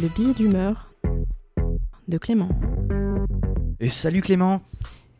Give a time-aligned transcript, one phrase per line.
[0.00, 0.92] Le billet d'humeur
[2.06, 2.48] de Clément.
[3.80, 4.62] Et salut Clément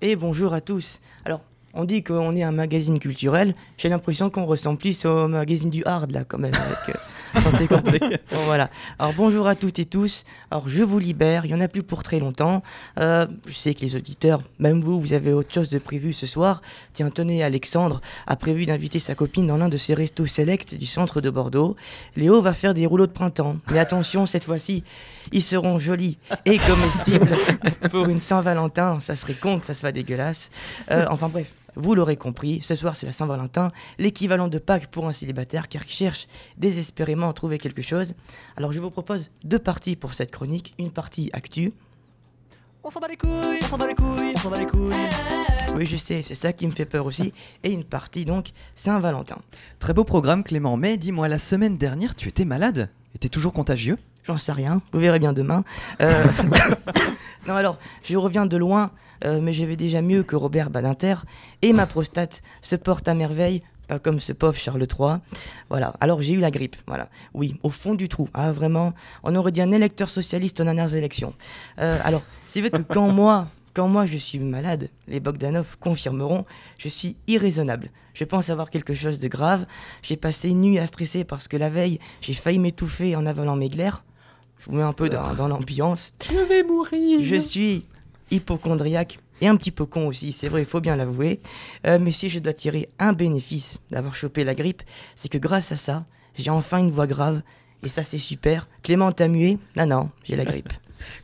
[0.01, 1.01] Et bonjour à tous.
[1.25, 1.41] Alors,
[1.75, 3.57] on dit qu'on est un magazine culturel.
[3.77, 6.99] J'ai l'impression qu'on ressemble plus au magazine du hard, là, quand même, avec euh,
[7.43, 7.67] Santé.
[7.69, 8.71] Bon, voilà.
[8.99, 10.25] Alors, bonjour à toutes et tous.
[10.51, 11.45] Alors, je vous libère.
[11.45, 12.63] Il n'y en a plus pour très longtemps.
[12.99, 16.27] Euh, je sais que les auditeurs, même vous, vous avez autre chose de prévu ce
[16.27, 16.63] soir.
[16.93, 20.87] Tiens, tenez, Alexandre a prévu d'inviter sa copine dans l'un de ses restos select du
[20.87, 21.77] centre de Bordeaux.
[22.17, 23.57] Léo va faire des rouleaux de printemps.
[23.71, 24.85] Mais attention, cette fois-ci,
[25.33, 27.31] ils seront jolis et comestibles
[27.91, 29.01] pour une Saint-Valentin.
[29.01, 30.51] Ça serait con que ça soit dégueulasse.
[30.91, 35.07] Euh, enfin bref, vous l'aurez compris, ce soir c'est la Saint-Valentin, l'équivalent de Pâques pour
[35.07, 38.15] un célibataire car il cherche désespérément à trouver quelque chose.
[38.57, 40.75] Alors je vous propose deux parties pour cette chronique.
[40.79, 41.73] Une partie actu.
[42.83, 44.93] On s'en bat les couilles, on s'en bat les couilles, on s'en bat les couilles.
[45.77, 47.33] Oui, je sais, c'est ça qui me fait peur aussi.
[47.63, 49.39] Et une partie donc Saint-Valentin.
[49.79, 52.91] Très beau programme Clément, mais dis-moi, la semaine dernière tu étais malade?
[53.15, 53.99] Et t'es toujours contagieux?
[54.29, 55.65] J'en sais rien, vous verrez bien demain.
[56.03, 56.25] Euh,
[57.49, 58.91] non, alors, je reviens de loin,
[59.25, 61.15] euh, mais je vais déjà mieux que Robert Badinter,
[61.63, 65.15] et ma prostate se porte à merveille, pas comme ce pauvre Charles III.
[65.71, 67.09] Voilà, alors j'ai eu la grippe, voilà.
[67.33, 70.95] Oui, au fond du trou, ah vraiment, on aurait dit un électeur socialiste aux dernières
[70.95, 71.33] élections.
[71.81, 76.45] Euh, alors, c'est vrai que quand moi, quand moi je suis malade, les Bogdanov confirmeront,
[76.79, 77.89] je suis irraisonnable.
[78.13, 79.65] Je pense avoir quelque chose de grave.
[80.03, 83.57] J'ai passé une nuit à stresser parce que la veille, j'ai failli m'étouffer en avalant
[83.57, 84.03] mes glaires.
[84.59, 86.13] Je vous mets un peu dans, dans l'ambiance.
[86.29, 87.83] Je vais mourir Je suis
[88.31, 91.41] hypochondriaque et un petit peu con aussi, c'est vrai, il faut bien l'avouer.
[91.87, 94.83] Euh, mais si je dois tirer un bénéfice d'avoir chopé la grippe,
[95.15, 97.43] c'est que grâce à ça, j'ai enfin une voix grave.
[97.85, 98.69] Et ça, c'est super.
[98.83, 99.59] Clément, t'as mué?
[99.77, 100.73] Non, non, j'ai la grippe.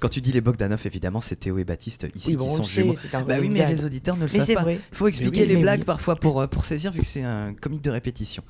[0.00, 2.56] Quand tu dis les Bogdanov, évidemment, c'est Théo et Baptiste ici Oui, bon, qui on
[2.56, 2.94] sont jumeaux.
[3.26, 4.72] Bah oui, mais les auditeurs ne le savent pas.
[4.72, 5.86] Il faut expliquer oui, les blagues oui.
[5.86, 8.42] parfois pour, euh, pour saisir, vu que c'est un comique de répétition.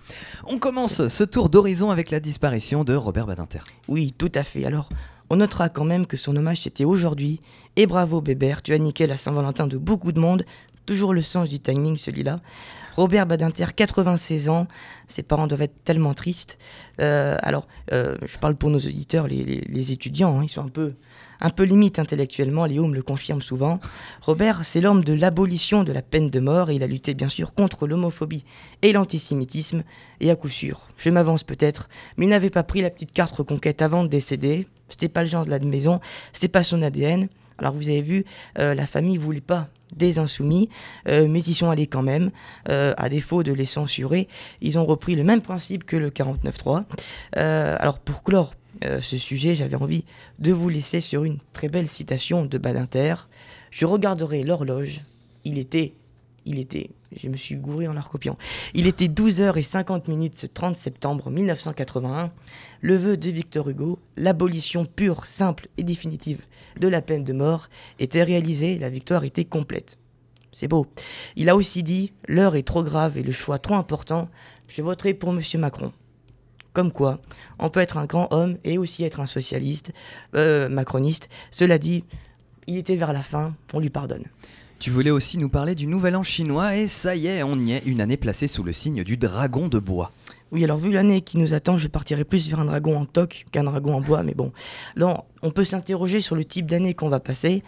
[0.45, 3.61] On commence ce tour d'horizon avec la disparition de Robert Badinter.
[3.89, 4.65] Oui, tout à fait.
[4.65, 4.89] Alors,
[5.31, 7.41] on notera quand même que son hommage c'était aujourd'hui.
[7.77, 10.45] Et bravo Bébert, tu as niqué la Saint-Valentin de beaucoup de monde.
[10.87, 12.41] Toujours le sens du timing celui-là.
[12.97, 14.67] Robert Badinter, 96 ans.
[15.09, 16.59] Ses parents doivent être tellement tristes.
[17.01, 20.95] Euh, alors, euh, je parle pour nos auditeurs, les, étudiants, hein, ils sont un peu,
[21.41, 22.67] un peu limite intellectuellement.
[22.67, 23.81] Léo me le confirme souvent.
[24.23, 27.53] Robert, c'est l'homme de l'abolition de la peine de mort il a lutté bien sûr
[27.53, 28.45] contre l'homophobie
[28.83, 29.83] et l'antisémitisme.
[30.21, 33.35] Et à coup sûr, je m'avance peut-être, mais il n'avait pas pris la petite carte
[33.35, 34.67] reconquête avant de décéder.
[34.89, 36.01] C'était pas le genre de la maison,
[36.33, 37.29] c'était pas son ADN.
[37.59, 38.25] Alors vous avez vu,
[38.59, 40.69] euh, la famille voulait pas des insoumis,
[41.09, 42.31] euh, mais ils sont allés quand même.
[42.69, 44.29] Euh, à défaut de les censurer,
[44.61, 46.85] ils ont repris le même principe que le 49.3.
[47.37, 48.55] Euh, alors pour clore
[49.01, 50.05] ce sujet, j'avais envie
[50.41, 53.15] de vous laisser sur une très belle citation de Badinter.
[53.71, 55.01] Je regarderai l'horloge.
[55.45, 55.95] Il était,
[56.47, 58.37] il était, je me suis gouré en la recopiant.
[58.75, 62.33] Il était 12h50 minutes ce 30 septembre 1981.
[62.81, 66.43] Le vœu de Victor Hugo, l'abolition pure, simple et définitive
[66.79, 67.69] de la peine de mort,
[67.99, 69.99] était réalisé, la victoire était complète.
[70.53, 70.87] C'est beau.
[71.37, 74.29] Il a aussi dit L'heure est trop grave et le choix trop important,
[74.69, 75.41] je voterai pour M.
[75.59, 75.93] Macron.
[76.73, 77.21] Comme quoi,
[77.59, 79.93] on peut être un grand homme et aussi être un socialiste,
[80.35, 81.29] euh, macroniste.
[81.53, 82.05] Cela dit,
[82.67, 84.25] il était vers la fin, on lui pardonne.
[84.85, 87.73] Tu voulais aussi nous parler du nouvel an chinois et ça y est, on y
[87.73, 90.13] est, une année placée sous le signe du dragon de bois.
[90.53, 93.47] Oui, alors vu l'année qui nous attend, je partirai plus vers un dragon en toc
[93.51, 94.53] qu'un dragon en bois, mais bon.
[94.95, 97.63] Là, on peut s'interroger sur le type d'année qu'on va passer.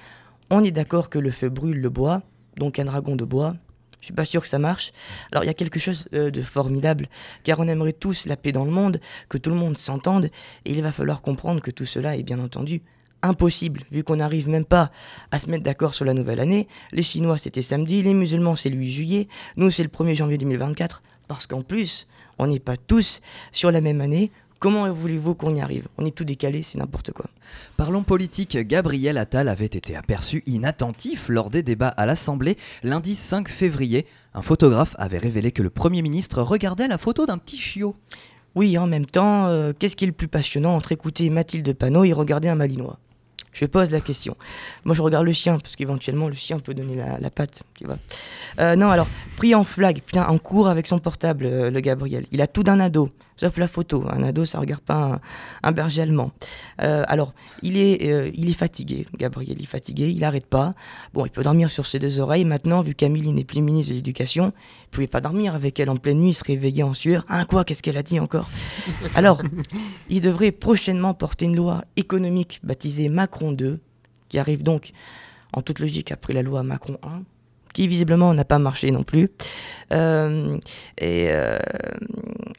[0.51, 2.21] On est d'accord que le feu brûle le bois,
[2.59, 3.55] donc un dragon de bois.
[4.01, 4.93] Je suis pas sûr que ça marche.
[5.33, 7.09] Alors il y a quelque chose euh, de formidable,
[7.45, 9.01] car on aimerait tous la paix dans le monde,
[9.31, 10.27] que tout le monde s'entende,
[10.67, 12.83] et il va falloir comprendre que tout cela est bien entendu
[13.23, 14.91] impossible, vu qu'on n'arrive même pas
[15.31, 16.69] à se mettre d'accord sur la nouvelle année.
[16.93, 20.39] Les Chinois c'était samedi, les musulmans c'est le 8 juillet, nous c'est le 1er janvier
[20.39, 22.07] 2024, parce qu'en plus,
[22.39, 23.21] on n'est pas tous
[23.53, 24.31] sur la même année.
[24.59, 25.87] Comment voulez-vous qu'on y arrive?
[25.99, 27.27] On est tout décalé, c'est n'importe quoi.
[27.77, 33.49] Parlons politique, Gabriel Attal avait été aperçu inattentif lors des débats à l'Assemblée lundi 5
[33.49, 34.07] février.
[34.35, 37.95] Un photographe avait révélé que le Premier ministre regardait la photo d'un petit chiot.
[38.55, 42.05] Oui, en même temps, euh, qu'est-ce qui est le plus passionnant entre écouter Mathilde Panot
[42.05, 42.99] et regarder un Malinois?
[43.59, 44.37] Je pose la question.
[44.85, 47.97] Moi, je regarde le chien, parce qu'éventuellement, le chien peut donner la, patte, tu vois.
[48.59, 52.27] Euh, non, alors, pris en flag, putain, en cours avec son portable, euh, le Gabriel.
[52.33, 54.05] Il a tout d'un ado, sauf la photo.
[54.11, 55.21] Un ado, ça regarde pas
[55.63, 56.33] un, un berger allemand.
[56.83, 60.75] Euh, alors, il est, euh, il est fatigué, Gabriel, il est fatigué, il arrête pas.
[61.13, 62.47] Bon, il peut dormir sur ses deux oreilles.
[62.47, 64.53] Maintenant, vu qu'Amélie n'est plus ministre de l'Éducation,
[64.85, 67.25] il pouvait pas dormir avec elle en pleine nuit, il se réveillait en sueur.
[67.29, 68.49] Hein, quoi Qu'est-ce qu'elle a dit encore?
[69.15, 69.43] Alors,
[70.09, 73.81] il devrait prochainement porter une loi économique baptisée Macron 2,
[74.29, 74.93] qui arrive donc
[75.53, 77.23] en toute logique après la loi Macron 1,
[77.77, 79.29] qui visiblement n'a pas marché non plus.
[79.93, 80.57] Euh,
[80.97, 81.59] et, euh,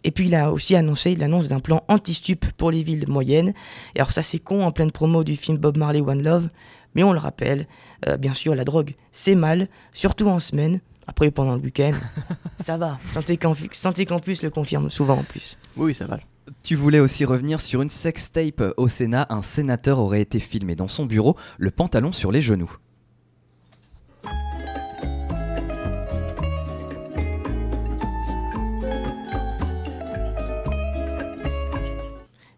[0.03, 3.53] et puis il a aussi annoncé l'annonce d'un plan anti-stup pour les villes moyennes.
[3.95, 6.49] Et alors ça c'est con en pleine promo du film Bob Marley One Love,
[6.93, 7.65] mais on le rappelle,
[8.07, 10.81] euh, bien sûr la drogue c'est mal, surtout en semaine.
[11.07, 11.93] Après pendant le week-end,
[12.63, 12.99] ça va.
[13.15, 15.57] Santé Campus, Santé Campus le confirme souvent en plus.
[15.77, 16.19] Oui, ça va.
[16.61, 19.25] Tu voulais aussi revenir sur une sextape au Sénat.
[19.31, 22.71] Un sénateur aurait été filmé dans son bureau, le pantalon sur les genoux.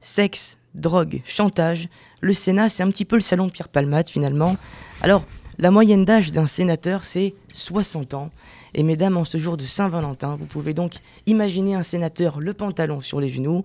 [0.01, 1.89] Sexe, drogue, chantage.
[2.21, 4.57] Le Sénat, c'est un petit peu le salon Pierre Palmade finalement.
[5.01, 5.23] Alors,
[5.57, 8.29] la moyenne d'âge d'un sénateur, c'est 60 ans.
[8.73, 10.93] Et mesdames, en ce jour de Saint-Valentin, vous pouvez donc
[11.25, 13.63] imaginer un sénateur le pantalon sur les genoux.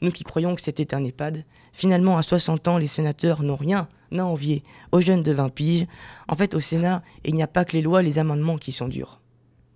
[0.00, 3.88] Nous qui croyons que c'était un EHPAD, finalement, à 60 ans, les sénateurs n'ont rien
[4.16, 5.86] à envier aux jeunes de 20 piges.
[6.28, 8.88] En fait, au Sénat, il n'y a pas que les lois, les amendements qui sont
[8.88, 9.20] durs.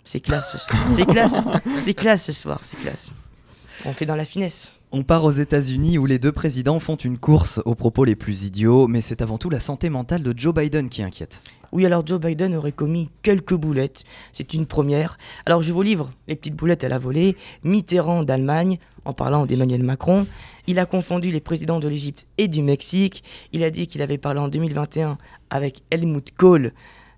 [0.04, 0.86] C'est classe, ce soir.
[0.90, 1.42] c'est classe,
[1.80, 3.12] c'est classe ce soir, c'est classe.
[3.84, 4.72] On fait dans la finesse.
[4.90, 8.44] On part aux États-Unis où les deux présidents font une course aux propos les plus
[8.44, 11.42] idiots, mais c'est avant tout la santé mentale de Joe Biden qui inquiète.
[11.72, 14.04] Oui, alors Joe Biden aurait commis quelques boulettes.
[14.32, 15.18] C'est une première.
[15.44, 17.36] Alors je vous livre les petites boulettes à la volée.
[17.64, 20.26] Mitterrand d'Allemagne, en parlant d'Emmanuel Macron.
[20.66, 23.22] Il a confondu les présidents de l'Égypte et du Mexique.
[23.52, 25.18] Il a dit qu'il avait parlé en 2021
[25.50, 26.72] avec Helmut Kohl,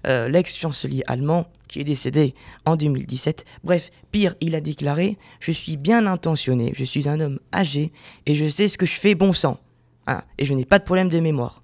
[0.06, 3.44] euh, l'ex-chancelier allemand, qui est décédé en 2017.
[3.64, 7.93] Bref, pire, il a déclaré Je suis bien intentionné, je suis un homme âgé
[8.26, 9.58] et je sais ce que je fais bon sang.
[10.06, 11.62] Hein, et je n'ai pas de problème de mémoire.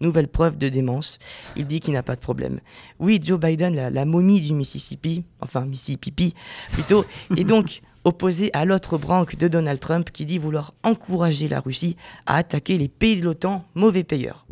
[0.00, 1.18] Nouvelle preuve de démence.
[1.56, 2.60] Il dit qu'il n'a pas de problème.
[2.98, 6.34] Oui, Joe Biden, la, la momie du Mississippi, enfin Mississippi
[6.72, 7.04] plutôt,
[7.36, 11.96] est donc opposé à l'autre branque de Donald Trump qui dit vouloir encourager la Russie
[12.26, 14.46] à attaquer les pays de l'OTAN, mauvais payeurs.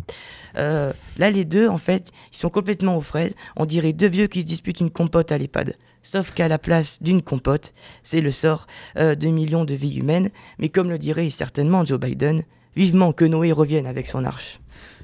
[0.57, 3.35] Euh, là, les deux, en fait, ils sont complètement aux fraises.
[3.57, 5.77] On dirait deux vieux qui se disputent une compote à l'EHPAD.
[6.03, 8.67] Sauf qu'à la place d'une compote, c'est le sort
[8.99, 10.31] euh, de millions de vies humaines.
[10.59, 12.43] Mais comme le dirait certainement Joe Biden,
[12.75, 14.59] vivement que Noé revienne avec son arche.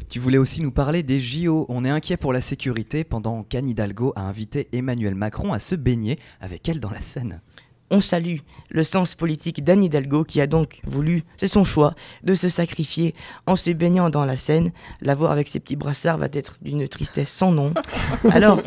[0.09, 1.67] Tu voulais aussi nous parler des JO.
[1.69, 5.75] On est inquiet pour la sécurité pendant qu'Anne Hidalgo a invité Emmanuel Macron à se
[5.75, 7.41] baigner avec elle dans la Seine.
[7.91, 8.39] On salue
[8.71, 13.15] le sens politique d'Anne Hidalgo qui a donc voulu, c'est son choix, de se sacrifier
[13.47, 14.73] en se baignant dans la Seine.
[15.01, 17.73] La voir avec ses petits brassards va être d'une tristesse sans nom.
[18.31, 18.61] Alors,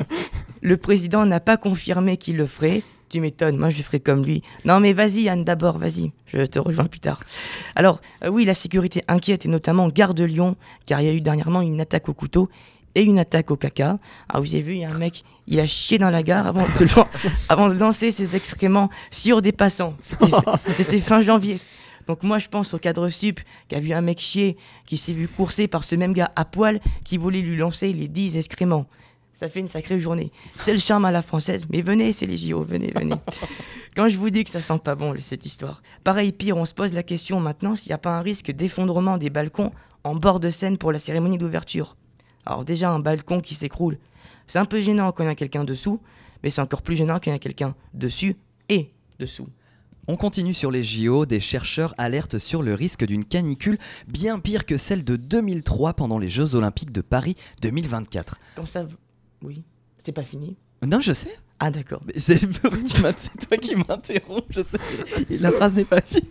[0.62, 2.82] le président n'a pas confirmé qu'il le ferait.
[3.10, 4.42] Tu m'étonnes, moi je ferai comme lui.
[4.64, 7.20] Non mais vas-y Anne d'abord, vas-y, je te rejoins plus tard.
[7.76, 11.14] Alors euh, oui, la sécurité inquiète et notamment Gare de Lyon, car il y a
[11.14, 12.48] eu dernièrement une attaque au couteau
[12.96, 13.98] et une attaque au caca.
[14.30, 16.48] Alors vous avez vu, il y a un mec, il a chié dans la gare
[16.48, 17.08] avant de, lan-
[17.50, 19.96] avant de lancer ses excréments sur des passants.
[20.04, 20.36] C'était-
[20.74, 21.60] C'était fin janvier.
[22.08, 25.14] Donc moi je pense au cadre sup qui a vu un mec chier, qui s'est
[25.14, 28.86] vu courser par ce même gars à poil qui voulait lui lancer les 10 excréments.
[29.34, 30.32] Ça fait une sacrée journée.
[30.60, 33.16] C'est le charme à la française, mais venez, c'est les JO, venez, venez.
[33.96, 35.82] Quand je vous dis que ça sent pas bon, cette histoire.
[36.04, 39.18] Pareil, pire, on se pose la question maintenant s'il n'y a pas un risque d'effondrement
[39.18, 39.72] des balcons
[40.04, 41.96] en bord de scène pour la cérémonie d'ouverture.
[42.46, 43.98] Alors déjà, un balcon qui s'écroule,
[44.48, 46.02] c'est un peu gênant quand il y a quelqu'un dessous,
[46.44, 48.36] mais c'est encore plus gênant quand il y a quelqu'un dessus
[48.70, 49.48] et dessous.
[50.08, 53.78] On continue sur les JO, des chercheurs alertent sur le risque d'une canicule
[54.08, 58.40] bien pire que celle de 2003 pendant les Jeux Olympiques de Paris 2024.
[58.56, 58.86] Comme ça,
[59.44, 59.64] oui,
[60.02, 60.58] c'est pas fini.
[60.84, 61.38] Non, je sais.
[61.60, 62.02] Ah d'accord.
[62.08, 65.38] Mais C'est toi qui m'interromps, je sais.
[65.38, 66.28] La phrase n'est pas finie.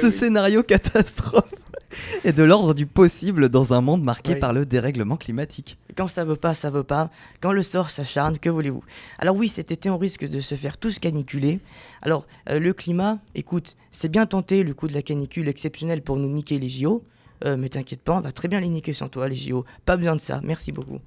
[0.00, 1.52] Ce scénario catastrophe
[2.24, 4.38] est de l'ordre du possible dans un monde marqué Oui.
[4.38, 5.78] par le dérèglement climatique.
[5.96, 7.10] Quand ça veut pas, ça veut pas.
[7.40, 8.84] Quand le sort s'acharne, que voulez-vous?
[9.18, 11.60] Alors oui, cet été, on risque de se faire tous caniculer.
[12.02, 16.16] Alors, euh, le climat, écoute, c'est bien tenté le coup de la canicule exceptionnelle pour
[16.16, 17.04] nous niquer les JO.
[17.46, 19.64] Euh, mais t'inquiète pas, on va très bien les niquer sans toi, les JO.
[19.86, 20.98] Pas besoin de ça, merci beaucoup.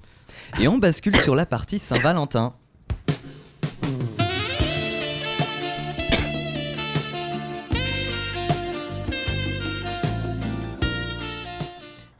[0.60, 2.54] Et on bascule sur la partie Saint-Valentin.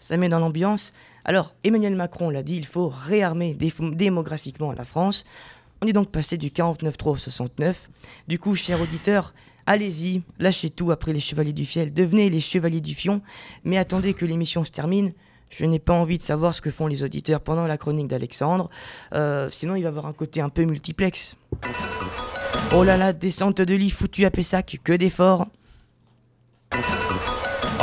[0.05, 0.93] Ça met dans l'ambiance.
[1.25, 5.25] Alors, Emmanuel Macron l'a dit, il faut réarmer démographiquement la France.
[5.81, 7.89] On est donc passé du 49-3 au 69.
[8.29, 9.33] Du coup, chers auditeurs,
[9.65, 13.23] allez-y, lâchez tout après les Chevaliers du Fiel, devenez les Chevaliers du Fion,
[13.65, 15.15] mais attendez que l'émission se termine.
[15.49, 18.69] Je n'ai pas envie de savoir ce que font les auditeurs pendant la chronique d'Alexandre,
[19.15, 21.35] Euh, sinon il va avoir un côté un peu multiplex.
[22.75, 25.47] Oh là là, descente de lit foutue à Pessac, que d'efforts.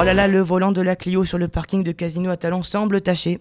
[0.01, 2.63] Oh là là, le volant de la Clio sur le parking de Casino à Talon
[2.63, 3.39] semble taché.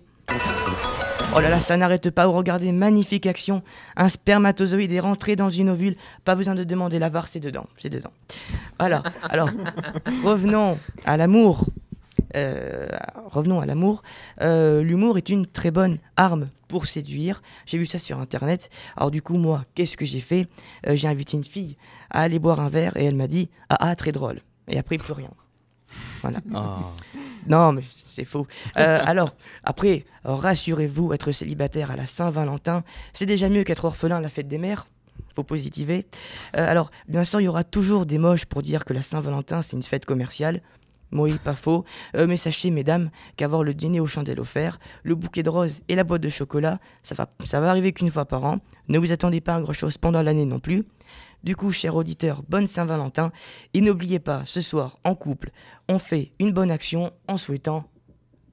[1.34, 2.28] Oh là là, ça n'arrête pas.
[2.28, 3.62] Oh, regardez, magnifique action.
[3.96, 5.96] Un spermatozoïde est rentré dans une ovule.
[6.26, 7.64] Pas besoin de demander la VAR, c'est dedans.
[7.78, 8.10] C'est dedans.
[8.78, 9.02] Voilà.
[9.30, 9.48] Alors,
[10.22, 11.64] revenons à l'amour.
[12.36, 12.88] euh,
[13.30, 14.02] revenons à l'amour.
[14.42, 17.40] Euh, l'humour est une très bonne arme pour séduire.
[17.64, 18.68] J'ai vu ça sur internet.
[18.98, 20.46] Alors du coup, moi, qu'est-ce que j'ai fait?
[20.86, 21.78] Euh, J'ai invité une fille
[22.10, 24.40] à aller boire un verre et elle m'a dit ah ah très drôle.
[24.68, 25.30] Et après plus rien.
[26.22, 26.40] Voilà.
[26.54, 26.78] Ah.
[27.46, 28.46] Non, mais c'est faux.
[28.76, 29.34] Euh, alors,
[29.64, 34.48] après, rassurez-vous, être célibataire à la Saint-Valentin, c'est déjà mieux qu'être orphelin à la fête
[34.48, 34.86] des mères.
[35.34, 36.06] Faut positiver.
[36.56, 39.62] Euh, alors, bien sûr, il y aura toujours des moches pour dire que la Saint-Valentin,
[39.62, 40.60] c'est une fête commerciale.
[41.12, 41.84] Oui, pas faux.
[42.14, 45.96] Euh, mais sachez, mesdames, qu'avoir le dîner aux chandelles offert, le bouquet de roses et
[45.96, 48.58] la boîte de chocolat, ça va, ça va arriver qu'une fois par an.
[48.88, 50.84] Ne vous attendez pas à grand-chose pendant l'année non plus.
[51.42, 53.32] Du coup, chers auditeurs, bonne Saint-Valentin.
[53.74, 55.50] Et n'oubliez pas, ce soir, en couple,
[55.88, 57.84] on fait une bonne action en souhaitant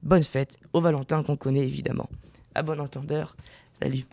[0.02, 2.08] bonne fête au Valentin qu'on connaît évidemment.
[2.54, 3.36] À bon entendeur,
[3.80, 4.06] salut.